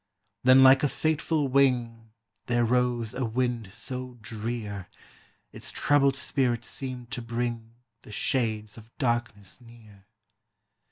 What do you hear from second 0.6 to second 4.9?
like a fateful wing There rose a wind so drear,